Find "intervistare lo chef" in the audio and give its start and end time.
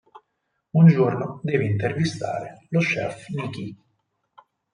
1.65-3.27